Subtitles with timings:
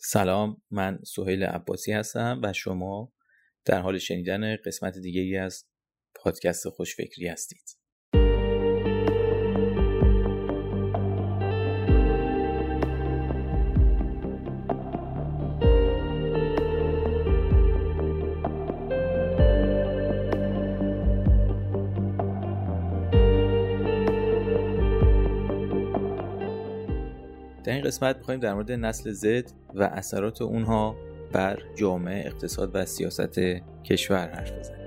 [0.00, 3.12] سلام من سهیل عباسی هستم و شما
[3.64, 5.64] در حال شنیدن قسمت دیگری از
[6.14, 7.78] پادکست خوشفکری هستید.
[27.78, 30.96] این قسمت می‌خوایم در مورد نسل زد و اثرات اونها
[31.32, 33.40] بر جامعه اقتصاد و سیاست
[33.84, 34.77] کشور حرف بزنیم.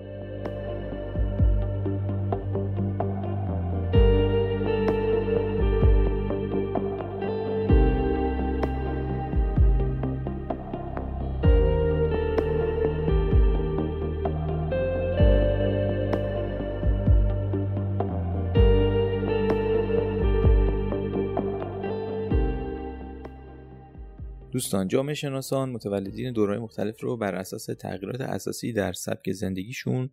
[24.52, 30.10] دوستان جامعه شناسان متولدین دورهای مختلف رو بر اساس تغییرات اساسی در سبک زندگیشون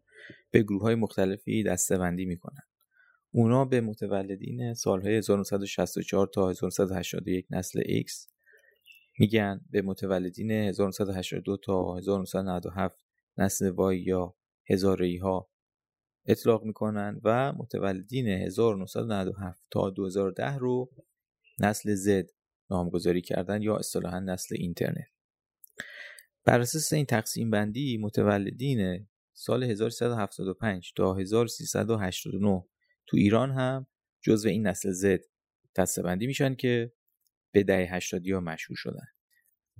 [0.50, 2.62] به گروه های مختلفی دستبندی می‌کنن.
[3.30, 8.12] اونا به متولدین سالهای 1964 تا 1981 نسل X
[9.18, 12.98] میگن به متولدین 1982 تا 1997
[13.38, 14.34] نسل Y یا
[14.70, 15.48] هزاره ها
[16.26, 20.90] اطلاق می‌کنن و متولدین 1997 تا 2010 رو
[21.60, 22.37] نسل Z
[22.70, 25.08] نامگذاری کردن یا اصطلاحا نسل اینترنت.
[26.44, 32.64] بر اساس این تقسیم بندی متولدین سال 1375 تا 1389
[33.06, 33.86] تو ایران هم
[34.20, 35.20] جزو این نسل زد
[35.76, 36.92] دستبندی میشن که
[37.52, 39.06] به دهه 80 ها مشهور شدن.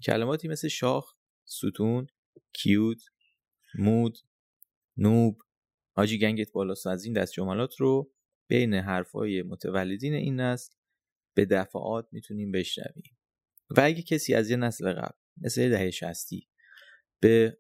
[0.03, 1.15] کلماتی مثل شاخ،
[1.45, 2.07] ستون،
[2.53, 3.03] کیوت،
[3.75, 4.19] مود،
[4.97, 5.39] نوب،
[5.93, 8.13] حاجی گنگت بالاست از این دست جملات رو
[8.49, 10.75] بین حرفای متولدین این نسل
[11.39, 13.19] به دفعات می‌تونیم بشنویم.
[13.71, 16.49] و اگه کسی از یه نسل قبل مثل دهه شستی
[17.21, 17.59] به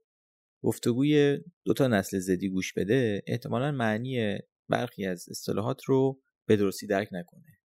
[0.62, 6.86] گفتگوی دو تا نسل زدی گوش بده احتمالا معنی برخی از اصطلاحات رو به درستی
[6.86, 7.58] درک نکنه.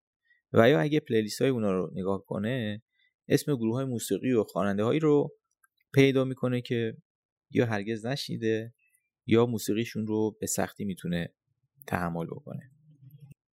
[0.53, 2.83] و یا اگه پلیلیست های اونا رو نگاه کنه
[3.29, 5.37] اسم گروه های موسیقی و خواننده هایی رو
[5.95, 6.97] پیدا می‌کنه که
[7.51, 8.75] یا هرگز نشیده
[9.27, 11.35] یا موسیقیشون رو به سختی می‌تونه
[11.87, 12.72] تحمل بکنه.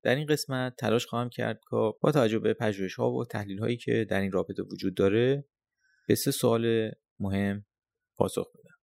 [0.04, 3.78] در این قسمت تلاش خواهم کرد که با توجه به پژوهش ها و تحلیل هایی
[3.78, 5.46] که در این رابطه وجود داره
[6.08, 7.66] به سه سوال مهم
[8.16, 8.78] پاسخ بدم.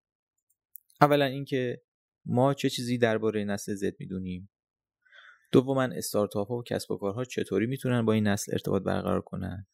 [1.00, 1.82] اولا اینکه
[2.27, 4.50] ما چه چیزی درباره نسل زد می‌دونیم؟
[5.53, 9.66] دوما استارتاپ ها و کسب و کارها چطوری می‌تونن با این نسل ارتباط برقرار کنن؟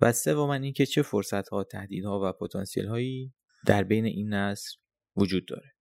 [0.00, 3.34] و سوما اینکه چه فرصت ها تهدیدها و پتانسیل هایی
[3.66, 4.78] در بین این نسل
[5.16, 5.74] وجود داره؟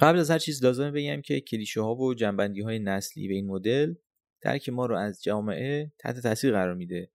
[0.00, 3.46] قبل از هر چیز لازمه بگم که کلیشه ها و جنبندی های نسلی به این
[3.46, 3.94] مدل
[4.40, 7.10] درک ما رو از جامعه تحت تاثیر قرار میده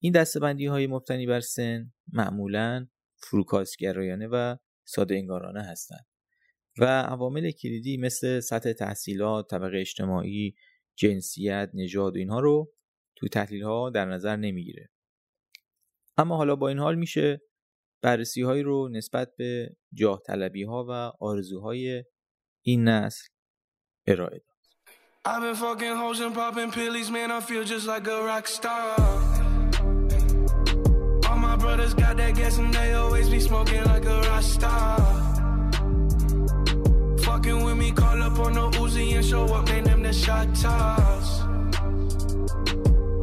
[0.00, 6.06] این دستبندی های مبتنی بر سن معمولا فروکاستگرایانه و ساده انگارانه هستند
[6.78, 10.54] و عوامل کلیدی مثل سطح تحصیلات، طبقه اجتماعی،
[10.96, 12.72] جنسیت، نژاد و اینها رو
[13.16, 14.90] تو تحلیل ها در نظر نمی‌گیره.
[16.16, 17.40] اما حالا با این حال میشه
[18.02, 20.92] بررسی هایی رو نسبت به جاه طلبی ها و
[21.24, 22.04] آرزوهای
[22.68, 23.28] این نسل
[24.06, 24.58] ارائه داد
[25.28, 28.94] I've been fucking hoes and popping pillies, man, I feel just like a rock star.
[31.28, 34.96] All my brothers got that gas and they always be smoking like a rock star.
[37.26, 40.48] Fucking with me, call up on the Uzi and show up, man, them the shot
[40.62, 41.28] toss.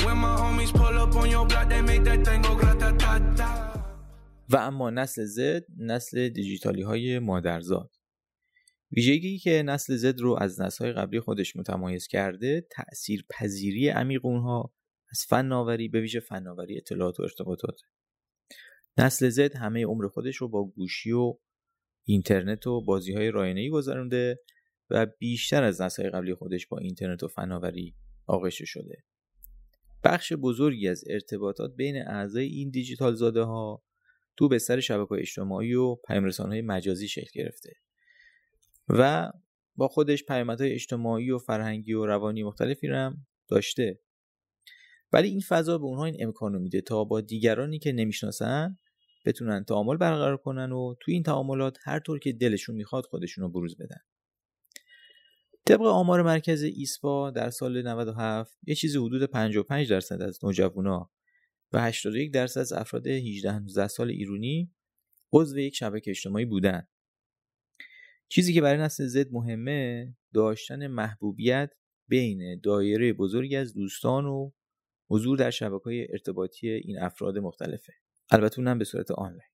[0.06, 3.50] When my homies pull up on your block, they make that thing go grata-ta-ta.
[4.50, 7.90] و اما نسل زد نسل دیجیتالی های مادرزاد
[8.96, 14.74] ویژگی که نسل زد رو از نسل‌های قبلی خودش متمایز کرده تأثیر پذیری عمیق اونها
[15.12, 17.80] از فناوری به ویژه فناوری اطلاعات و ارتباطات.
[18.98, 21.34] نسل زد همه عمر خودش رو با گوشی و
[22.04, 24.40] اینترنت و بازی های رایانه‌ای گذرونده
[24.90, 27.96] و بیشتر از نسل‌های قبلی خودش با اینترنت و فناوری
[28.28, 29.04] آغشته شده.
[30.04, 33.84] بخش بزرگی از ارتباطات بین اعضای این دیجیتال زاده ها
[34.38, 37.85] تو بستر شبکه اجتماعی و پیامرسان های مجازی شکل گرفته.
[38.90, 39.32] و
[39.76, 44.00] با خودش پیامدهای اجتماعی و فرهنگی و روانی مختلفی هم داشته.
[45.14, 48.78] ولی این فضا به اونها این امکان رو میده تا با دیگرانی که نمی‌شناسن
[49.26, 53.50] بتونن تعامل برقرار کنن و توی این تعاملات هر طور که دلشون می‌خواد خودشون رو
[53.50, 54.00] بروز بدن.
[55.66, 61.12] طبق آمار مرکز ایسپا در سال 97 یه چیزی حدود 55 درصد از نوجوانا
[61.74, 64.72] و 81 درصد از افراد 18 19 سال ایرانی
[65.34, 66.88] عضو یک شبکه اجتماعی بودن.
[68.36, 71.72] چیزی که برای نسل زد مهمه داشتن محبوبیت
[72.08, 74.52] بین دایره بزرگی از دوستان و
[75.10, 77.94] حضور در شبکه های ارتباطی این افراد مختلفه.
[78.32, 79.50] البته اونم به صورت آنلاین.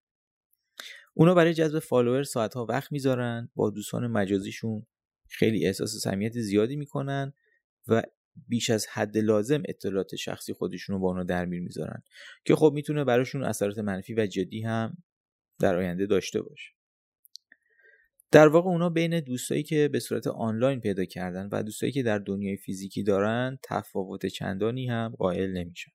[1.13, 4.85] اونا برای جذب فالوور ساعتها وقت می‌ذارن با دوستان مجازیشون
[5.29, 7.33] خیلی احساس صمیمیت زیادی می‌کنن
[7.87, 8.03] و
[8.47, 12.03] بیش از حد لازم اطلاعات شخصی خودشون رو با اونا در می‌ذارن
[12.45, 14.97] که خب می‌تونه براشون اثرات منفی و جدی هم
[15.59, 16.80] در آینده داشته باشه.
[18.31, 22.19] در واقع اونا بین دوستایی که به صورت آنلاین پیدا کردن و دوستایی که در
[22.19, 25.91] دنیای فیزیکی دارن تفاوت چندانی هم قائل نمیشن.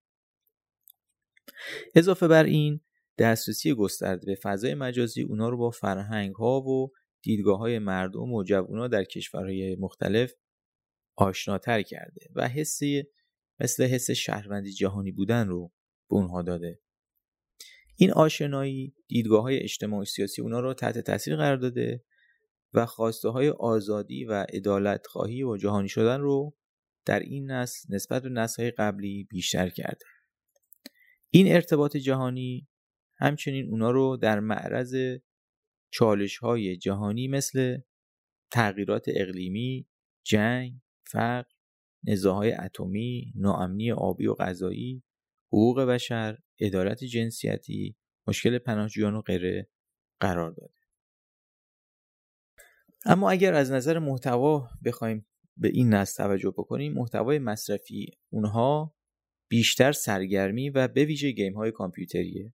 [1.95, 2.81] اضافه بر این
[3.19, 6.93] دسترسی گسترده به فضای مجازی اونا رو با فرهنگ ها و
[7.23, 10.33] دیدگاه های مردم و جوونا در کشورهای مختلف
[11.17, 13.05] آشناتر کرده و حسی
[13.61, 15.73] مثل حس شهروندی جهانی بودن رو
[16.11, 16.81] به اونها داده.
[17.97, 22.05] این آشنایی دیدگاه های اجتماعی سیاسی اونا رو تحت تاثیر قرار داده
[22.77, 26.57] و خواسته های آزادی و عدالت خواهی و جهانی شدن رو
[27.05, 30.05] در این نسل نسبت به نسل قبلی بیشتر کرده
[31.31, 32.69] این ارتباط جهانی
[33.19, 34.97] همچنین اونا رو در معرض
[35.91, 37.79] چالش های جهانی مثل
[38.51, 39.87] تغییرات اقلیمی،
[40.25, 40.75] جنگ،
[41.07, 41.51] فقر،
[42.05, 45.03] نزاهای اتمی، ناامنی آبی و غذایی،
[45.49, 47.97] حقوق بشر، عدالت جنسیتی،
[48.27, 49.69] مشکل پناهجویان و غیره
[50.21, 50.76] قرار داده.
[53.09, 55.27] اما اگر از نظر محتوا بخوایم
[55.57, 58.95] به این نسل توجه بکنیم محتوای مصرفی اونها
[59.49, 62.53] بیشتر سرگرمی و به ویژه گیم های کامپیوتریه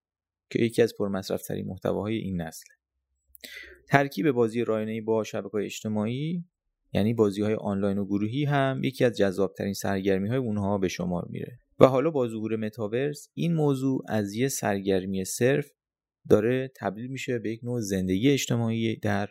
[0.50, 2.64] که یکی از پرمصرفترین محتواهای این نسل.
[3.88, 6.44] ترکیب بازی رایانه‌ای با شبکه اجتماعی
[6.92, 11.26] یعنی بازی های آنلاین و گروهی هم یکی از جذابترین سرگرمی های اونها به شمار
[11.30, 11.58] میره.
[11.78, 15.70] و حالا با ظهور متاورس این موضوع از یه سرگرمی صرف
[16.28, 19.28] داره تبدیل میشه به یک نوع زندگی اجتماعی در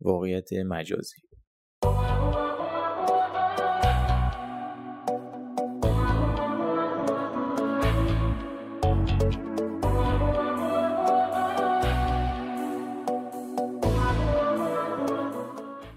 [0.00, 1.22] واقعیت مجازی.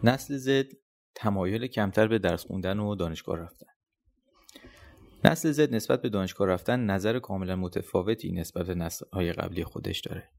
[0.04, 0.66] نسل زد
[1.16, 3.68] تمایل کمتر به درس خوندن و دانشگاه رفتن.
[5.26, 10.00] نسل زد نسبت به دانشگاه رفتن نظر کاملا متفاوتی نسبت به نسل های قبلی خودش
[10.00, 10.30] داره.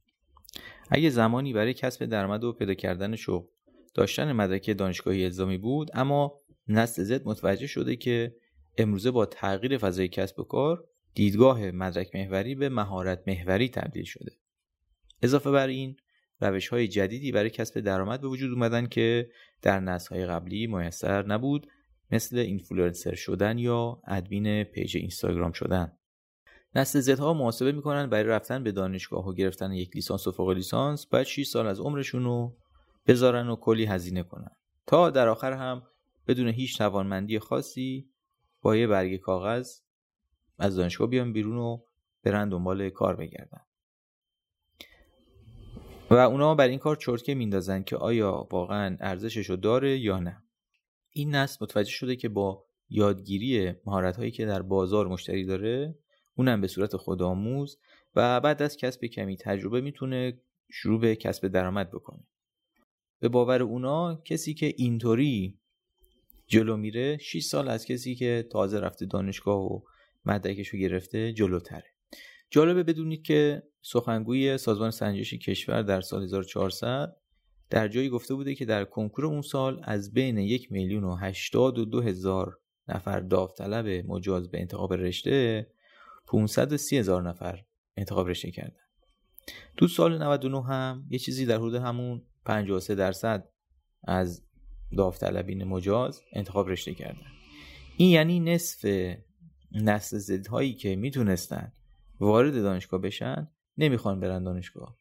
[0.91, 3.47] اگه زمانی برای کسب درآمد و پیدا کردن شغل
[3.95, 8.35] داشتن مدرک دانشگاهی الزامی بود اما نسل زد متوجه شده که
[8.79, 14.33] امروزه با تغییر فضای کسب و کار دیدگاه مدرک محوری به مهارت محوری تبدیل شده.
[15.23, 15.97] اضافه بر این
[16.41, 19.31] روش های جدیدی برای کسب درآمد به وجود اومدن که
[19.63, 21.67] در نسل های قبلی میسر نبود
[22.11, 25.98] مثل اینفلوئنسر شدن یا ادمین page اینستاگرام شدن.
[26.75, 30.51] نسل زد ها محاسبه می‌کنن برای رفتن به دانشگاه و گرفتن یک لیسانس و فوق
[30.51, 32.57] لیسانس باید 6 سال از عمرشون رو
[33.07, 34.51] بذارن و کلی هزینه کنن.
[34.87, 35.83] تا در آخر هم
[36.27, 38.11] بدون هیچ توانمندی خاصی
[38.63, 39.81] با یه برگ کاغذ
[40.59, 41.79] از دانشگاه بیان بیرون و
[42.23, 43.61] برن دنبال کار بگردن.
[46.11, 50.43] و اونا بر این کار چرتکه میندازن که آیا واقعا ارزششو داره یا نه.
[51.11, 55.99] این نسل متوجه شده که با یادگیری مهارت هایی که در بازار مشتری داره
[56.39, 57.79] اونم به صورت خودآموز
[58.17, 60.41] و بعد از کسب کمی تجربه می‌تونه
[60.71, 62.27] شروع به کسب درآمد بکنه.
[63.21, 65.59] به باور اونا کسی که اینطوری
[66.47, 69.81] جلو میره 6 سال از کسی که تازه رفته دانشگاه و
[70.27, 71.95] مدرکش رو گرفته جلوتره.
[72.51, 77.17] جالبه بدونید که سخنگوی سازمان سنجش کشور در سال 1400
[77.71, 81.79] در جایی گفته بوده که در کنکور اون سال از بین یک میلیون و هشتاد
[81.79, 82.59] و دو هزار
[82.89, 85.67] نفر داوطلب مجاز به انتخاب رشته
[86.29, 87.65] 530 هزار نفر
[87.97, 88.81] انتخاب رشته کردن.
[89.77, 93.49] تو سال 99 هم یه چیزی در حدود همون 53 درصد
[94.05, 94.45] از
[94.97, 97.27] داوطلبین مجاز انتخاب رشته کردن.
[97.97, 99.15] این یعنی نصف
[99.73, 101.73] نسل زدهایی که می‌تونستن
[102.21, 104.99] وارد دانشگاه بشن نمی‌خوان برن دانشگاه.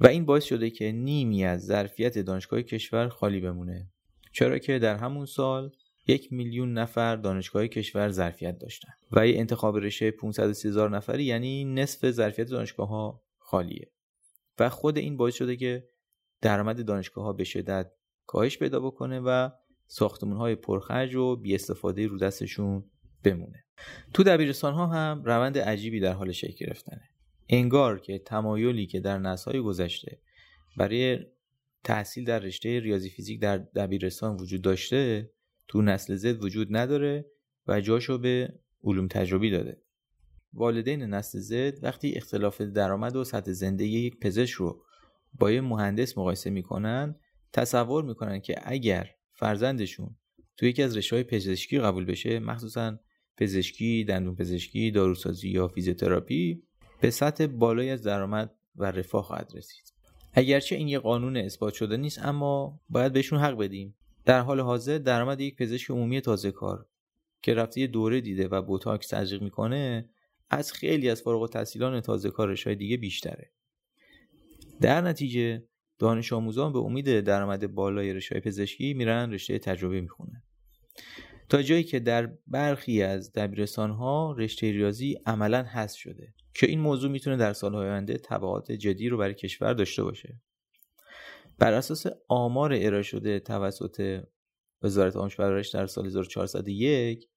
[0.00, 3.90] و این باعث شده که نیمی از ظرفیت دانشگاه کشور خالی بمونه.
[4.32, 5.70] چرا که در همون سال
[6.06, 8.92] یک میلیون نفر دانشگاه کشور ظرفیت داشتن.
[9.10, 13.90] و این انتخاب رشته 530 هزار نفری یعنی نصف ظرفیت دانشگاه ها خالیه.
[14.58, 15.88] و خود این باعث شده که
[16.40, 17.92] درآمد دانشگاه ها به شدت
[18.26, 19.50] کاهش پیدا بکنه و
[19.86, 22.84] ساختمون های پرخرج و بی استفاده رو دستشون
[23.24, 23.64] بمونه.
[24.14, 27.08] تو دبیرستان ها هم روند عجیبی در حال شکل گرفتنه.
[27.48, 30.18] انگار که تمایلی که در نسل‌های گذشته
[30.76, 31.18] برای
[31.84, 35.30] تحصیل در رشته ریاضی فیزیک در دبیرستان وجود داشته
[35.72, 37.26] تو نسل زد وجود نداره
[37.66, 39.82] و جاشو به علوم تجربی داده.
[40.52, 44.82] والدین نسل زد وقتی اختلاف درآمد و سطح زندگی یک پزشک رو
[45.34, 47.16] با یه مهندس مقایسه می‌کنن
[47.52, 50.16] تصور می‌کنن که اگر فرزندشون
[50.56, 52.98] تو یکی از رشته های پزشکی قبول بشه مخصوصا
[53.36, 56.62] پزشکی، دندون پزشکی، داروسازی یا فیزیوتراپی
[57.00, 59.92] به سطح بالایی از درآمد و رفاه خواهد رسید.
[60.32, 63.94] اگرچه این یه قانون اثبات شده نیست اما باید بهشون حق بدیم.
[64.24, 66.86] در حال حاضر درآمد یک پزشک عمومی تازه کار
[67.42, 70.08] که رفته یه دوره دیده و بوتاکس تزریق می‌کنه
[70.50, 73.52] از خیلی از فارغ التحصیلان تازه کارش های دیگه بیشتره.
[74.80, 75.64] در نتیجه
[75.98, 80.42] دانش آموزان به امید درآمد بالای رشته پزشکی میرن رشته تجربه می‌خونن
[81.48, 86.80] تا جایی که در برخی از دبیرستان ها رشته ریاضی عملا حذف شده که این
[86.80, 90.40] موضوع می‌تونه در سالهای آینده تبعات جدی رو برای کشور داشته باشه.
[91.58, 94.22] بر اساس آمار ارائه شده توسط
[94.82, 97.28] وزارت آموزش پرورش در سال 1401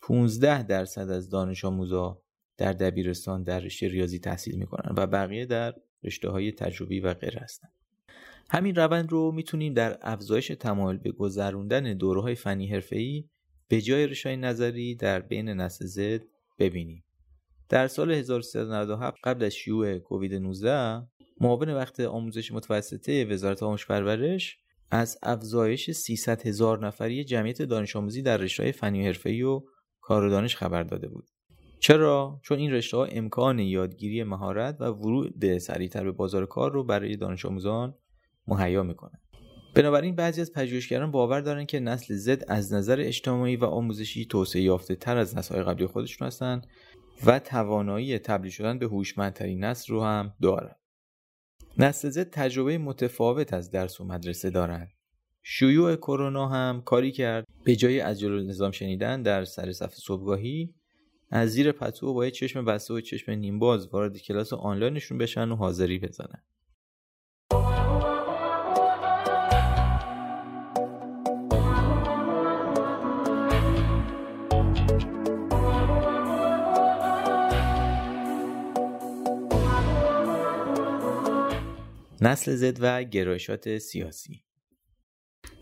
[0.00, 2.22] 15 درصد از دانش آموزا
[2.56, 5.74] در دبیرستان در رشته ریاضی تحصیل می‌کنن و بقیه در
[6.04, 7.68] رشته های تجربی و غیر هستن.
[8.50, 13.28] همین روند رو می‌تونیم در افزایش تمایل به گذروندن دوره های فنی حرفه‌ای
[13.68, 16.22] به جای رشای نظری در بین نسل زد
[16.58, 17.04] ببینیم.
[17.68, 21.06] در سال 1397 قبل از شیوع کووید 19
[21.40, 24.58] معاون وقت آموزش متوسطه وزارت آموزش پرورش
[24.90, 29.62] از افزایش 300 هزار نفری جمعیت دانش آموزی در رشته فنی و حرفه‌ای و
[30.00, 31.28] کار و دانش خبر داده بود.
[31.80, 36.84] چرا؟ چون این رشته ها امکان یادگیری مهارت و ورود سریعتر به بازار کار رو
[36.84, 37.94] برای دانش آموزان
[38.48, 39.20] مهیا می‌کنه
[39.74, 44.62] بنابراین بعضی از پژوهشگران باور دارند که نسل زد از نظر اجتماعی و آموزشی توسعه
[44.62, 46.66] یافته تر از نسل‌های قبلی خودشون هستند
[47.26, 50.76] و توانایی تبدیل شدن به هوشمندترین نسل رو هم دارند.
[51.78, 54.88] نسل تجربه متفاوت از درس و مدرسه دارند.
[55.42, 60.74] شیوع کرونا هم کاری کرد به جای از جلو نظام شنیدن در سر صف صبحگاهی
[61.30, 65.98] از زیر پتو با چشم بسته و چشم نیمباز وارد کلاس آنلاینشون بشن و حاضری
[65.98, 66.42] بزنن
[82.20, 84.44] نسل زد و گرایشات سیاسی.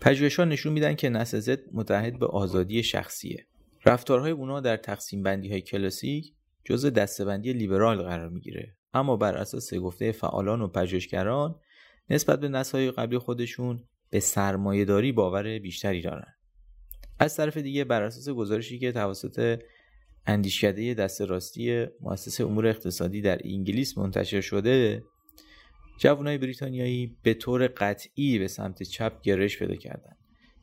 [0.01, 3.47] پژوهش‌ها نشون میدن که نسل زد متحد به آزادی شخصیه.
[3.85, 6.33] رفتارهای اونا در تقسیم بندی های کلاسیک
[6.65, 8.75] جزء دستبندی لیبرال قرار می‌گیره.
[8.93, 11.55] اما بر اساس گفته فعالان و پژوهشگران
[12.09, 16.33] نسبت به نسل‌های قبلی خودشون به سرمایهداری باور بیشتری دارن.
[17.19, 19.59] از طرف دیگه بر اساس گزارشی که توسط
[20.25, 25.03] اندیشکده دست راستی مؤسسه امور اقتصادی در انگلیس منتشر شده
[25.97, 30.17] جوانای بریتانیایی به طور قطعی به سمت چپ گرش پیدا کردند.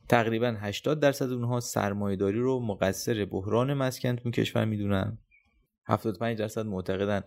[0.08, 5.18] تقریبا 80 درصد اونها سرمایهداری رو مقصر بحران مسکن تو کشور می‌دونن.
[5.86, 7.22] 75 درصد معتقدن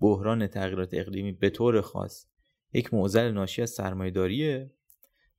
[0.00, 2.26] بحران تغییرات اقلیمی به طور خاص
[2.72, 4.70] یک معضل ناشی از سرمایهداریه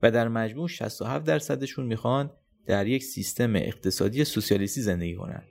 [0.01, 2.31] و در مجموع 67 درصدشون می‌خوان
[2.65, 5.43] در یک سیستم اقتصادی سوسیالیستی زندگی کنن.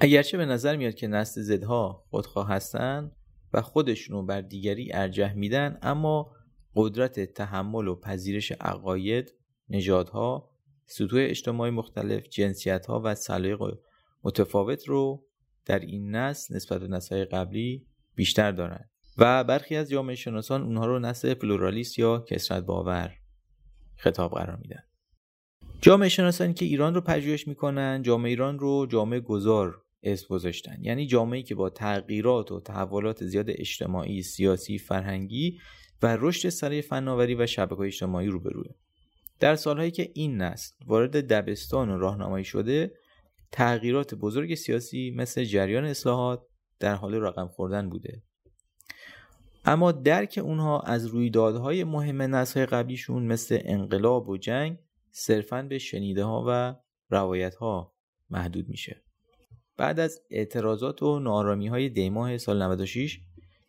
[0.00, 3.12] اگرچه به نظر میاد که نسل زدها خودخواه هستن
[3.54, 6.30] و خودشونو بر دیگری ارجح میدن اما
[6.76, 9.34] قدرت تحمل و پذیرش عقاید
[9.68, 10.50] نژادها
[10.86, 13.62] سطوح اجتماعی مختلف جنسیت ها و سلیق
[14.24, 15.24] متفاوت رو
[15.66, 20.86] در این نسل نسبت به نسل قبلی بیشتر دارند و برخی از جامعه شناسان اونها
[20.86, 23.14] رو نسل پلورالیست یا کسرت باور
[23.96, 24.82] خطاب قرار میدن.
[25.80, 30.76] جامعه شناسانی که ایران رو پژوهش می‌کنن جامعه ایران رو جامعه گذار اسم گذاشتن.
[30.80, 35.58] یعنی جامعه‌ای که با تغییرات و تحولات زیاد اجتماعی، سیاسی، فرهنگی
[36.02, 38.70] و رشد سریع فناوری و شبکه اجتماعی روبروه.
[39.40, 42.94] در سالهایی که این نسل وارد دبستان و راهنمایی شده
[43.52, 46.46] تغییرات بزرگ سیاسی مثل جریان اصلاحات
[46.80, 48.22] در حال رقم خوردن بوده.
[49.64, 54.78] اما درک اونها از رویدادهای مهم نسل قبلیشون مثل انقلاب و جنگ
[55.10, 56.74] صرفا به شنیده ها و
[57.10, 57.94] روایت ها
[58.30, 59.02] محدود میشه.
[59.76, 63.20] بعد از اعتراضات و نارامی های دیماه سال 96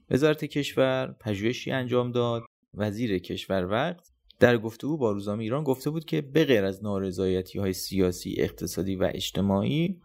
[0.09, 2.43] وزارت کشور پژوهشی انجام داد.
[2.73, 7.59] وزیر کشور وقت در گفتگو با روزنامه ایران گفته بود که به غیر از نارضایتی
[7.59, 10.01] های سیاسی اقتصادی و اجتماعی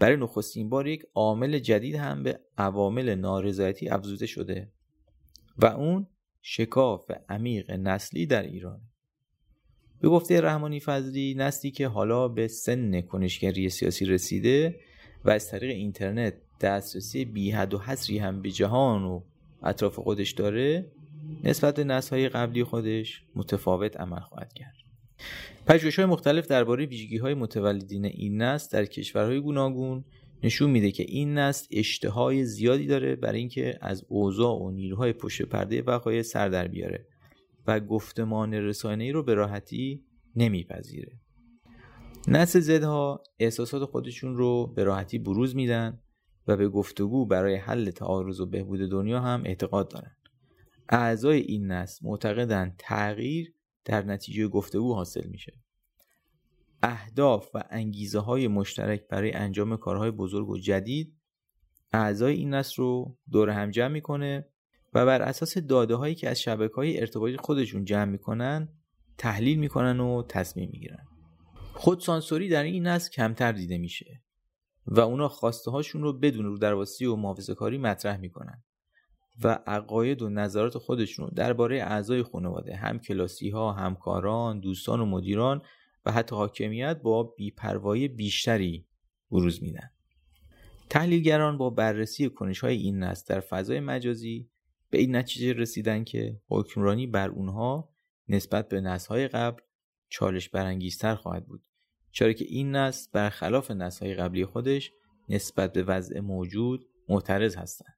[0.00, 4.68] برای نخستین بار یک عامل جدید هم به عوامل نارضایتی افزوده شده
[5.58, 6.06] و اون
[6.42, 8.80] شکاف عمیق نسلی در ایران.
[10.00, 14.80] به گفته رحمانی فضلی نسلی که حالا به سن کنشگری سیاسی رسیده
[15.24, 19.20] و از طریق اینترنت دسترسی بی و حصری هم به جهان و
[19.62, 20.86] اطراف خودش داره
[21.44, 24.74] نسبت به های قبلی خودش متفاوت عمل خواهد کرد.
[25.66, 30.04] پژوهش های مختلف درباره ویژگی های متولدین این نسل در کشورهای گوناگون
[30.42, 35.42] نشون میده که این نسل اشتهای زیادی داره برای اینکه از اوضاع و نیروهای پشت
[35.42, 37.06] پرده وقایع سر در بیاره
[37.66, 40.04] و گفتمان رسانه‌ای رو به راحتی
[40.36, 41.21] نمیپذیره.
[42.28, 46.00] نسل زدها احساسات خودشون رو به راحتی بروز میدن
[46.46, 50.16] و به گفتگو برای حل تعارض و بهبود دنیا هم اعتقاد دارند.
[50.88, 55.52] اعضای این نسل معتقدند تغییر در نتیجه گفتگو حاصل میشه.
[56.82, 61.16] اهداف و انگیزه های مشترک برای انجام کارهای بزرگ و جدید
[61.92, 64.48] اعضای این نسل رو دور هم جمع می‌کنه
[64.92, 68.68] و بر اساس داده هایی که از شبکه های ارتباطی خودشون جمع می‌کنن
[69.18, 71.04] تحلیل می‌کنن و تصمیم می‌گیرن
[71.74, 74.22] خودسانسوری در این نسل کمتر دیده میشه
[74.86, 78.62] و اونا خواسته هاشون رو بدون رو درواسی و محافظه کاری مطرح می‌کنن
[79.44, 85.06] و عقاید و نظرات خودشون رو درباره اعضای خانواده هم کلاسی ها همکاران دوستان و
[85.06, 85.62] مدیران
[86.06, 88.86] و حتی حاکمیت با بیپروایی بیشتری
[89.30, 89.90] بروز میدن.
[90.90, 94.50] تحلیلگران با بررسی کنش های این نسل در فضای مجازی
[94.90, 97.88] به این نتیجه رسیدن که حکمرانی بر اونها
[98.28, 99.62] نسبت به های قبل
[100.12, 101.68] چالش برانگیزتر خواهد بود.
[102.10, 104.92] چرا که این نسل برخلاف های قبلی خودش
[105.28, 107.96] نسبت به وضع موجود معترض هستند.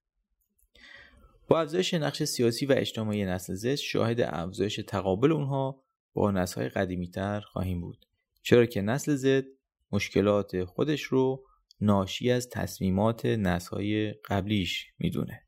[1.48, 7.40] با افزایش نقش سیاسی و اجتماعی نسل زد شاهد افزایش تقابل اونها با نسل‌های قدیمیتر
[7.40, 8.06] خواهیم بود.
[8.42, 9.44] چرا که نسل زد
[9.92, 11.44] مشکلات خودش رو
[11.80, 15.43] ناشی از تصمیمات نسل‌های قبلیش می‌دونه.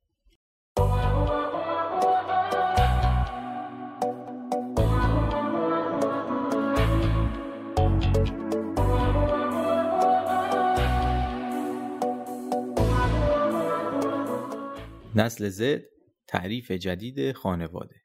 [15.17, 15.83] نسل زد
[16.27, 18.03] تعریف جدید خانواده.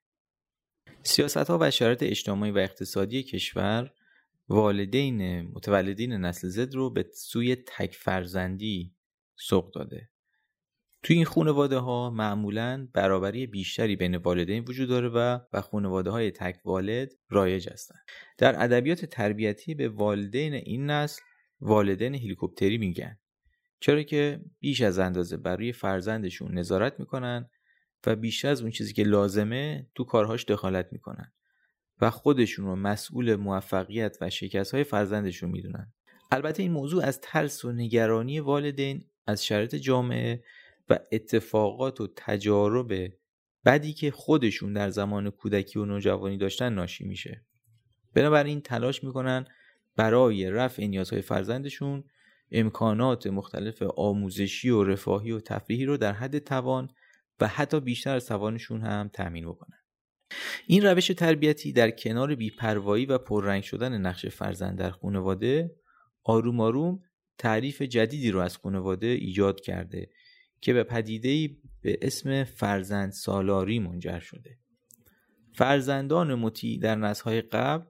[1.03, 3.93] سیاست ها و شرایط اجتماعی و اقتصادی کشور
[4.49, 8.95] والدین متولدین نسل زد رو به سوی تک فرزندی
[9.35, 10.09] سوق داده.
[11.03, 16.31] توی این خانواده ها معمولا برابری بیشتری بین والدین وجود داره و و خانواده های
[16.31, 18.01] تک والد رایج هستند
[18.37, 21.21] در ادبیات تربیتی به والدین این نسل
[21.61, 23.17] والدین هلیکوپتری میگن.
[23.81, 27.49] چرا که بیش از اندازه برای فرزندشون نظارت می‌کنن
[28.05, 31.33] و بیش از اون چیزی که لازمه تو کارهاش دخالت می‌کنن
[32.01, 35.93] و خودشون رو مسئول موفقیت و شکست های فرزندشون می‌دونن.
[36.31, 40.43] البته این موضوع از ترس و نگرانی والدین از شرایط جامعه
[40.89, 43.13] و اتفاقات و تجارب
[43.65, 47.45] بدی که خودشون در زمان کودکی و نوجوانی داشتن ناشی میشه.
[48.13, 49.45] بنابراین تلاش می‌کنن
[49.95, 52.03] برای رفع نیازهای فرزندشون
[52.51, 56.89] امکانات مختلف آموزشی و رفاهی و تفریحی رو در حد توان
[57.39, 59.77] و حتی بیشتر از توانشون هم تأمین بکنن.
[60.67, 65.75] این روش تربیتی در کنار بیپروایی و پررنگ شدن نقش فرزند در خانواده
[66.23, 66.99] آروم آروم
[67.37, 70.09] تعریف جدیدی رو از خانواده ایجاد کرده
[70.61, 71.49] که به پدیده
[71.81, 74.57] به اسم فرزند سالاری منجر شده.
[75.53, 77.85] فرزندان مطیع در نسل‌های قبل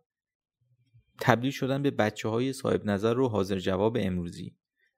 [1.22, 4.56] تبدیل شدن به بچه های صاحب نظر و حاضر جواب امروزی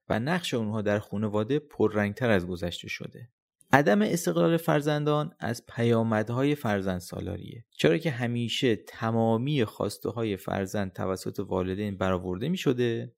[0.10, 3.30] و نقش اونها در خانواده پررنگتر از گذشته شده.
[3.74, 7.66] عدم استقلال فرزندان از پیامدهای فرزند سالاریه.
[7.72, 13.14] چرا که همیشه تمامی خواسته های فرزند توسط والدین برآورده می شده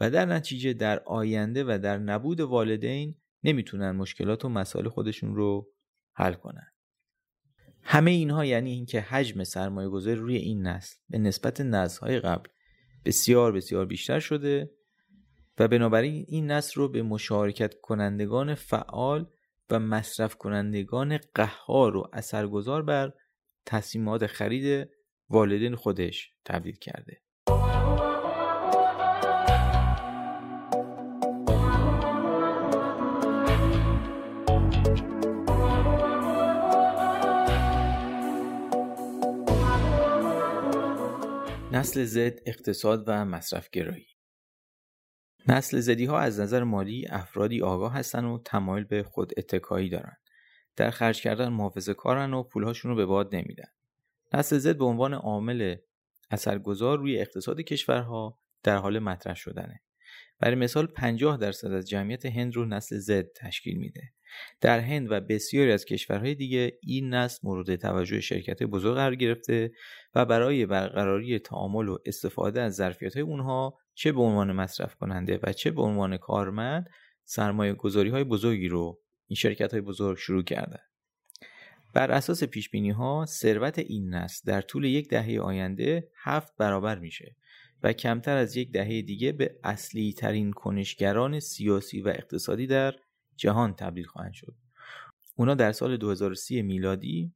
[0.00, 5.68] و در نتیجه در آینده و در نبود والدین نمی‌تونن مشکلات و مسائل خودشون رو
[6.12, 6.72] حل کنن.
[7.82, 11.60] همه اینها یعنی اینکه حجم سرمایه گذاری روی این نسل به نسبت
[12.00, 12.48] های قبل
[13.04, 14.70] بسیار بسیار بیشتر شده
[15.58, 19.26] و بنابراین این نسل رو به مشارکت کنندگان فعال
[19.70, 23.12] و مصرف کنندگان قهار و اثرگذار بر
[23.66, 24.88] تصمیمات خرید
[25.30, 27.20] والدین خودش تبدیل کرده.
[41.78, 44.06] نسل زد اقتصاد و مصرف گرایی
[45.48, 50.16] نسل زدی ها از نظر مالی افرادی آگاه هستن و تمایل به خود اتکایی دارن.
[50.76, 53.68] در خرج کردن محافظه کارن و پولهاشون رو به باد نمیدن.
[54.34, 55.76] نسل زد به عنوان عامل
[56.30, 59.80] اثرگذار روی اقتصاد کشورها در حال مطرح شدنه.
[60.38, 64.12] برای مثال 50 درصد از جمعیت هند رو نسل زد تشکیل میده.
[64.60, 69.72] در هند و بسیاری از کشورهای دیگه این نسل مورد توجه شرکت بزرگ قرار گرفته
[70.14, 75.40] و برای برقراری تعامل و استفاده از ظرفیت های اونها چه به عنوان مصرف کننده
[75.42, 76.90] و چه به عنوان کارمند
[77.24, 80.80] سرمایه گذاری های بزرگی رو این شرکت های بزرگ شروع کرده
[81.94, 86.98] بر اساس پیش بینی ها ثروت این نسل در طول یک دهه آینده هفت برابر
[86.98, 87.36] میشه
[87.82, 92.94] و کمتر از یک دهه دیگه به اصلی ترین کنشگران سیاسی و اقتصادی در
[93.38, 94.54] جهان تبدیل خواهند شد.
[95.36, 97.34] اونا در سال 2030 میلادی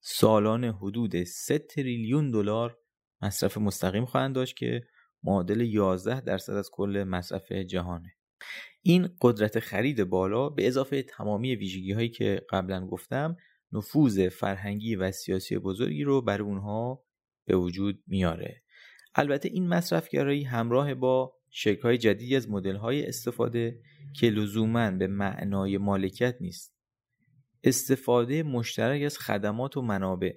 [0.00, 2.78] سالانه حدود 3 تریلیون دلار
[3.22, 4.82] مصرف مستقیم خواهند داشت که
[5.22, 8.16] معادل 11 درصد از کل مصرف جهانه.
[8.82, 13.36] این قدرت خرید بالا به اضافه تمامی ویژگی هایی که قبلا گفتم
[13.72, 17.04] نفوذ فرهنگی و سیاسی بزرگی رو بر اونها
[17.46, 18.62] به وجود میاره.
[19.14, 21.34] البته این مصرفگرایی همراه با
[21.82, 22.46] های جدیدی از
[22.80, 23.80] های استفاده
[24.14, 26.76] که لزوما به معنای مالکیت نیست.
[27.64, 30.32] استفاده مشترک از خدمات و منابع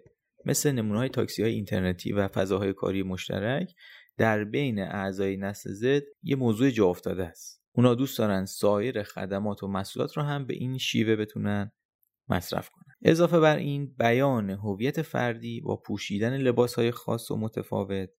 [0.46, 3.74] مثل نمونه های تاکسی های اینترنتی و فضاهای کاری مشترک
[4.18, 7.64] در بین اعضای نسل زد یه موضوع جا افتاده است.
[7.72, 11.72] اونا دوست دارن سایر خدمات و محصولات رو هم به این شیوه بتونن
[12.30, 12.96] مصرف کنن.
[13.02, 18.10] اضافه بر این بیان هویت فردی با پوشیدن لباس های خاص و متفاوت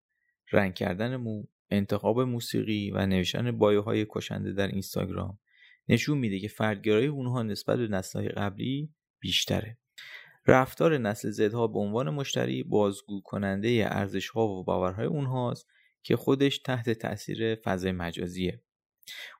[0.52, 5.38] رنگ کردن مو انتخاب موسیقی و نوشتن بایوهای های کشنده در اینستاگرام
[5.88, 9.78] نشون میده که فردگرایی اونها نسبت به نسل‌های قبلی بیشتره.
[10.46, 15.66] رفتار نسل زدها به عنوان مشتری بازگو کننده ارزش ها و باورهای اونهاست
[16.02, 18.62] که خودش تحت تاثیر فضای مجازیه.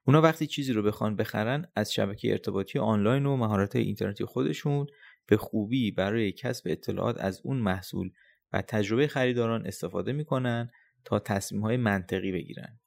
[0.04, 4.86] اونا وقتی چیزی رو بخوان بخرن از شبکه ارتباطی آنلاین و مهارت اینترنتی خودشون
[5.26, 8.10] به خوبی برای کسب اطلاعات از اون محصول
[8.52, 10.70] و تجربه خریداران استفاده می‌کنن
[11.04, 12.80] تا تصمیم های منطقی بگیرن.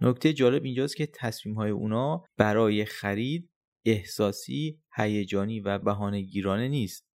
[0.00, 3.50] نکته جالب اینجاست که تصمیم های اونا برای خرید
[3.84, 7.06] احساسی، هیجانی و بهانه گیرانه نیست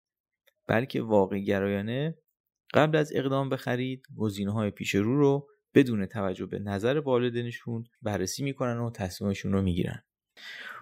[0.68, 2.18] بلکه واقع گرایانه.
[2.74, 7.84] قبل از اقدام به خرید گزینه های پیش رو رو بدون توجه به نظر والدینشون
[8.02, 10.04] بررسی می‌کنن و تصمیمشون رو می‌گیرن.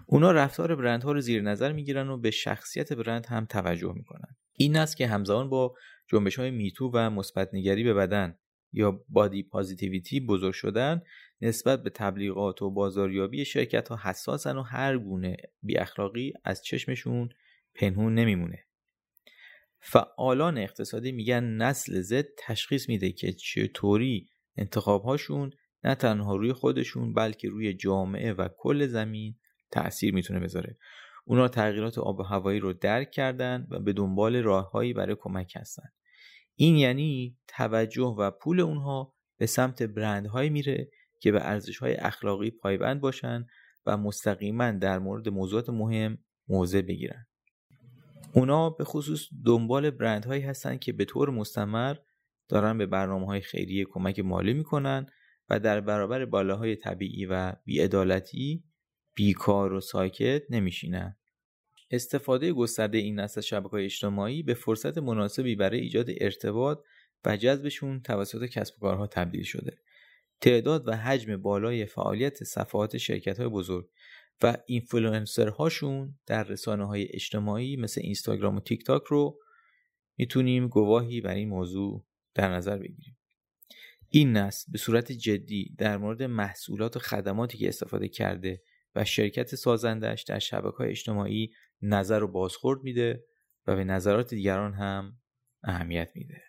[0.06, 4.36] اونا رفتار برندها رو زیر نظر می‌گیرن و به شخصیت برند هم توجه می‌کنن.
[4.52, 5.74] این است که همزمان با
[6.08, 8.38] جنبش های میتو و مثبت نگری به بدن
[8.72, 11.02] یا بادی پازیتیویتی بزرگ شدن
[11.40, 17.28] نسبت به تبلیغات و بازاریابی شرکت ها حساسن و هر گونه بی اخلاقی از چشمشون
[17.74, 18.66] پنهون نمیمونه.
[19.80, 25.50] فعالان اقتصادی میگن نسل زد تشخیص میده که چطوری انتخابهاشون
[25.84, 29.36] نه تنها روی خودشون بلکه روی جامعه و کل زمین
[29.70, 30.76] تأثیر می‌تونه بذاره.
[31.24, 35.88] اونا تغییرات آب و هوایی رو درک کردن و به دنبال راههایی برای کمک هستن.
[36.60, 43.00] این یعنی توجه و پول اونها به سمت برندهایی میره که به ارزشهای اخلاقی پایبند
[43.00, 43.46] باشن
[43.86, 46.18] و مستقیما در مورد موضوعات مهم
[46.48, 47.26] موضع بگیرن.
[48.32, 51.96] اونا به خصوص دنبال برندهایی هستن که به طور مستمر
[52.48, 55.06] دارن به برنامه های خیریه کمک مالی می‌کنن
[55.50, 58.64] و در برابر بالاهای طبیعی و بیعدالتی
[59.14, 61.16] بیکار و ساکت نمیشینن.
[61.90, 66.78] استفاده گسترده این نسل شبکه های اجتماعی به فرصت مناسبی برای ایجاد ارتباط
[67.24, 69.78] و جذبشون توسط کسب و کارها تبدیل شده.
[70.40, 73.88] تعداد و حجم بالای فعالیت صفحات شرکت های بزرگ
[74.42, 74.56] و
[75.56, 79.38] هاشون در رسانه های اجتماعی مثل اینستاگرام و تیک تاک رو
[80.16, 83.16] می‌تونیم گواهی بر این موضوع در نظر بگیریم.
[84.08, 88.62] این نسل به صورت جدی در مورد محصولات و خدماتی که استفاده کرده
[88.94, 91.50] و شرکت سازندش در شبکه های اجتماعی
[91.82, 93.24] نظر و بازخورد میده
[93.66, 95.12] و به نظرات دیگران هم
[95.62, 96.42] اهمیت میده.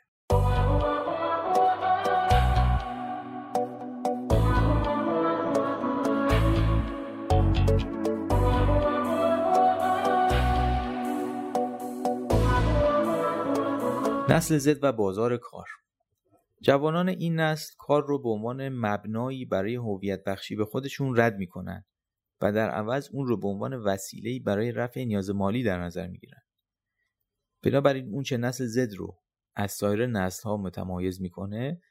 [14.29, 15.67] نسل زد و بازار کار.
[16.61, 21.85] جوانان این نسل کار رو به عنوان مبنایی برای هویت بخشی به خودشون رد می‌کنن.
[22.41, 26.41] و در عوض اون رو به عنوان وسیله‌ای برای رفع نیاز مالی در نظر می‌گیرن.
[27.63, 29.17] بنابراین اون چه نسل زد رو
[29.55, 31.81] از سایر نسل ها متمایز می‌کنه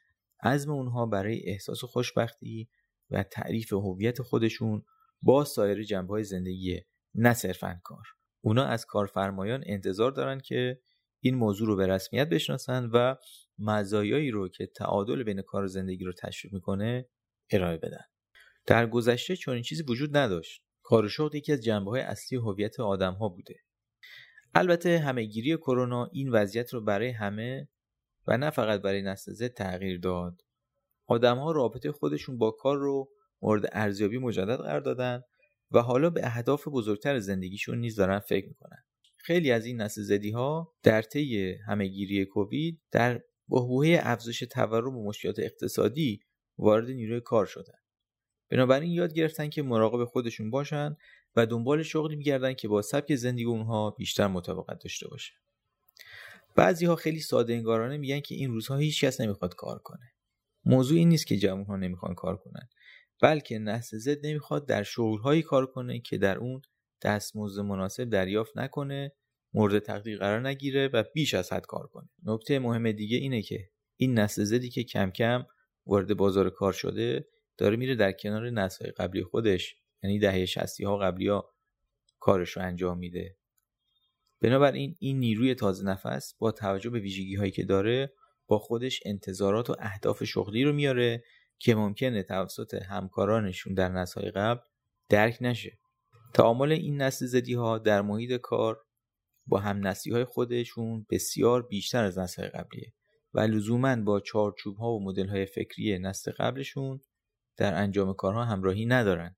[0.43, 2.69] عزم اونها برای احساس خوشبختی
[3.09, 4.83] و تعریف هویت خودشون
[5.21, 6.81] با سایر جنبه های زندگی
[7.15, 8.05] نه صرفا کار
[8.41, 10.81] اونا از کارفرمایان انتظار دارن که
[11.19, 13.15] این موضوع رو به رسمیت بشناسن و
[13.59, 17.09] مزایایی رو که تعادل بین کار و زندگی رو تشویق می‌کنه
[17.51, 18.03] ارائه بدن
[18.71, 20.63] در گذشته چنین چیزی وجود نداشت.
[20.83, 23.55] کار یکی از جنبه های اصلی هویت آدم ها بوده.
[24.55, 27.69] البته همهگیری کرونا این وضعیت رو برای همه
[28.27, 30.41] و نه فقط برای نسل زد تغییر داد.
[31.07, 33.09] آدم ها رابطه خودشون با کار رو
[33.41, 35.21] مورد ارزیابی مجدد قرار دادن
[35.71, 38.83] و حالا به اهداف بزرگتر زندگیشون نیز دارن فکر می‌کنن.
[39.17, 45.07] خیلی از این نسل زدی ها در طی همهگیری کووید در بحبوحه افزایش تورم و
[45.07, 46.19] مشکلات اقتصادی
[46.57, 47.80] وارد نیروی کار شدن.
[48.51, 50.97] بنابراین یاد گرفتن که مراقب خودشون باشن
[51.35, 55.33] و دنبال شغلی میگردن که با سبک زندگی اونها بیشتر مطابقت داشته باشه.
[56.55, 60.13] بعضی ها خیلی ساده انگارانه میگن که این روزها هیچ کس نمی‌خواد کار کنه.
[60.65, 62.69] موضوع این نیست که جوان ها نمی‌خوان کار کنن
[63.21, 66.61] بلکه نسل زد نمی‌خواد در شغلهایی کار کنه که در اون
[67.01, 69.11] دستمزد مناسب دریافت نکنه
[69.53, 72.09] مورد تقدیر قرار نگیره و بیش از حد کار کنه.
[72.23, 75.45] نکته مهم دیگه اینه که این نسل زدی که کم کم
[75.85, 77.25] وارد بازار کار شده
[77.61, 81.53] داره میره در کنار نسل‌های قبلی خودش یعنی دهه 60 ها قبلی ها
[82.19, 83.37] کارش رو انجام میده.
[84.41, 88.13] بنابراین این نیروی تازه نفس با توجه به ویژگی هایی که داره
[88.47, 91.23] با خودش انتظارات و اهداف شغلی رو میاره
[91.59, 94.61] که ممکنه توسط همکارانشون در نسل‌های قبل
[95.09, 95.79] درک نشه.
[96.33, 98.81] تعامل این نسل زدی ها در محیط کار
[99.47, 102.93] با هم نسلی های خودشون بسیار بیشتر از نسل قبلیه
[103.33, 106.99] و لزوما با چارچوب ها و مدل های فکری نسل قبلشون
[107.57, 109.35] در انجام کارها همراهی ندارن.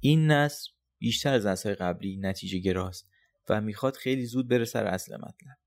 [0.00, 3.10] این نسل بیشتر از نسل قبلی نتیجه گراست
[3.48, 5.58] و می‌خواد خیلی زود بره سر اصل مطلب.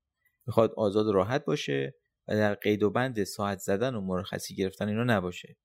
[0.46, 1.94] می‌خواد آزاد و راحت باشه
[2.28, 5.56] و در قید و بند ساعت زدن و مرخصی گرفتن اینا نباشه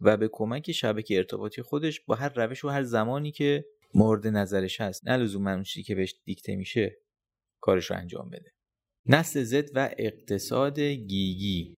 [0.00, 4.80] و به کمک شبکه ارتباطی خودش با هر روش و هر زمانی که مورد نظرش
[4.80, 6.96] هست نه لزوما که بهش دیکته میشه
[7.60, 8.52] کارش رو انجام بده.
[9.06, 11.74] نسل زد و اقتصاد گیگی.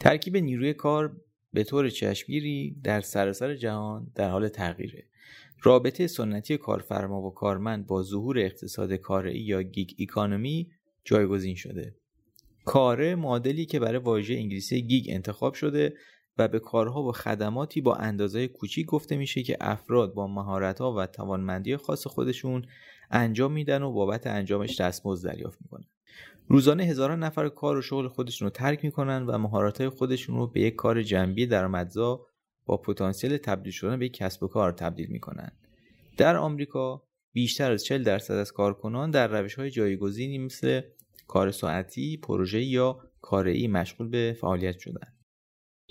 [0.00, 1.20] ترکیب نیروی کار
[1.52, 5.04] به طور چشمگیری در سراسر جهان در حال تغییره.
[5.62, 10.70] رابطه سنتی کارفرما و کارمند با ظهور اقتصاد کارایی یا گیگ ایکانومی
[11.04, 11.94] جایگزین شده.
[12.64, 15.94] کاره معادلی که برای واژه انگلیسی گیگ انتخاب شده
[16.38, 21.06] و به کارها و خدماتی با اندازه کوچیک گفته میشه که افراد با مهارت‌ها و
[21.06, 22.66] توانمندی خاص خودشون
[23.10, 25.84] انجام میدن و بابت انجامش دستمزد دریافت می‌کنن.
[26.48, 30.60] روزانه هزاران نفر کار و شغل خودشون رو ترک می‌کنن و مهارت‌های خودشون رو به
[30.60, 32.26] یک کار جنبی درآمدزا
[32.66, 35.52] با پتانسیل تبدیل شدن به یک کسب و کار تبدیل می‌کنن
[36.16, 37.02] در آمریکا
[37.32, 40.80] بیشتر از 40 درصد از کارکنان در روش های جایگزینی مثل
[41.28, 45.12] کار ساعتی، پروژه یا کاری مشغول به فعالیت شدن.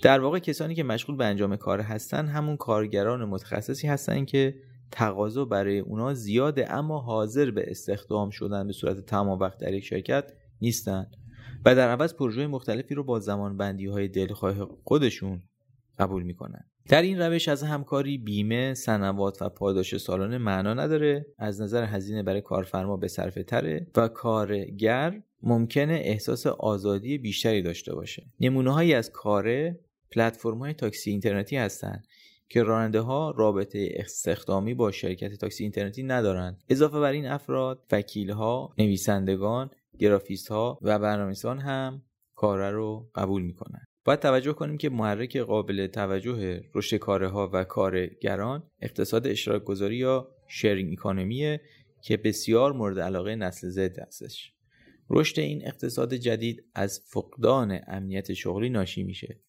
[0.02, 4.54] در واقع کسانی که مشغول به انجام کار هستند همون کارگران متخصصی هستند که
[4.90, 9.84] تقاضا برای اونا زیاده اما حاضر به استخدام شدن به صورت تمام وقت در یک
[9.84, 11.16] شرکت نیستند
[11.64, 15.42] و در عوض پروژه مختلفی رو با زمان بندی های دلخواه خودشون
[15.98, 16.64] قبول می‌کنن.
[16.88, 21.26] در این روش از همکاری بیمه سنوات و پاداش سالانه معنا نداره.
[21.38, 27.94] از نظر هزینه برای کارفرما به صرفه تره و کارگر ممکنه احساس آزادی بیشتری داشته
[27.94, 28.26] باشه.
[28.40, 32.06] نمونه هایی از کاره پلتفرم های تاکسی اینترنتی هستند
[32.48, 38.30] که راننده ها رابطه استخدامی با شرکت تاکسی اینترنتی ندارند اضافه بر این افراد وکیل
[38.30, 42.02] ها نویسندگان گرافیست ها و برنامه‌نویسان هم
[42.34, 43.84] کاره رو قبول می‌کنن.
[44.04, 49.96] باید توجه کنیم که محرک قابل توجه رشد کاره ها و کارگران اقتصاد اشتراک گذاری
[49.96, 51.60] یا شیرینگ ایکانومیه
[52.02, 54.52] که بسیار مورد علاقه نسل زد هستش.
[55.10, 59.40] رشد این اقتصاد جدید از فقدان امنیت شغلی ناشی میشه.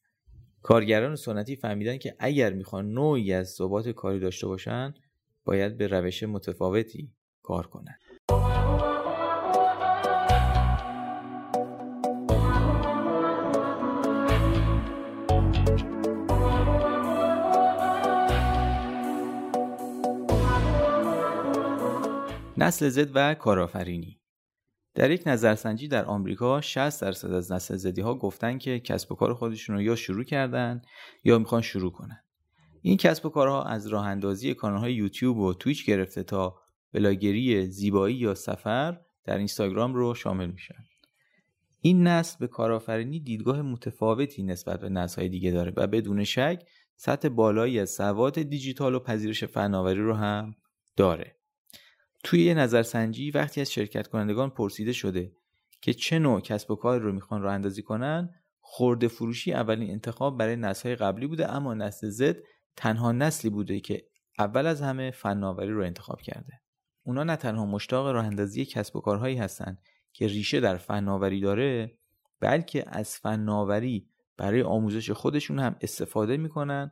[0.62, 4.94] کارگران سنتی فهمیدن که اگر می‌خوان نوعی از ثبات کاری داشته باشن
[5.46, 8.00] باید به روش متفاوتی کار کنند.
[22.58, 24.20] نسل زد و کارآفرینی.
[24.96, 29.16] در یک نظرسنجی در آمریکا 60 درصد از نسل زدی ها گفتن که کسب و
[29.16, 30.82] کار خودشون رو یا شروع کردن
[31.24, 32.24] یا می‌خوان شروع کنن.
[32.82, 36.60] این کسب و کارها از راه اندازی کانال های یوتیوب و تویچ گرفته تا
[36.94, 40.84] بلاگری زیبایی یا سفر در اینستاگرام رو شامل میشن.
[41.82, 46.64] این نسل به کارآفرینی دیدگاه متفاوتی نسبت به نسل های دیگه داره و بدون شک
[46.96, 50.56] سطح بالایی از سواد دیجیتال و پذیرش فناوری رو هم
[50.96, 51.43] داره.
[52.24, 55.32] توی یه نظرسنجی وقتی از شرکت کنندگان پرسیده شده
[55.82, 60.38] که چه نوع کسب و کار رو می‌خوان راه اندازی کنن خورده فروشی اولین انتخاب
[60.38, 62.38] برای نسل‌های قبلی بوده اما نسل زد
[62.76, 64.08] تنها نسلی بوده که
[64.40, 66.62] اول از همه فناوری رو انتخاب کرده.
[67.04, 69.78] اونا نه تنها مشتاق راه اندازی کسب و کارهایی هستن
[70.14, 71.98] که ریشه در فناوری داره
[72.40, 74.08] بلکه از فناوری
[74.38, 76.92] برای آموزش خودشون هم استفاده می‌کنن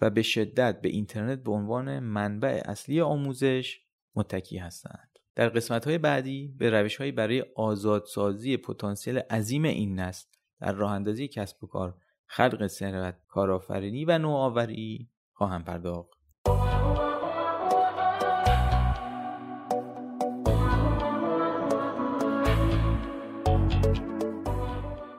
[0.00, 3.80] و به شدت به اینترنت به عنوان منبع اصلی آموزش
[4.14, 5.18] متکی هستند.
[5.34, 10.28] در قسمت های بعدی به روش های برای آزادسازی پتانسیل عظیم این نسل
[10.60, 11.94] در راه اندازی کسب و کار
[12.26, 16.20] خلق ثروت کارآفرینی و نوآوری خواهم پرداخت.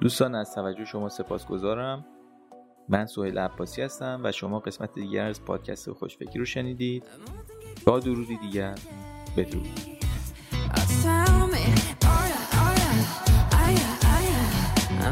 [0.01, 2.06] دوستان از توجه شما سپاسگزارم.
[2.89, 7.04] من سهیل عباسی هستم و شما قسمت دیگر از پادکست خوشفکری رو شنیدید.
[7.86, 8.75] تا درودی دیگر
[9.38, 9.79] بدرود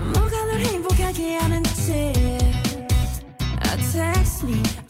[0.04, 1.10] 뭐가
[3.92, 4.89] Text me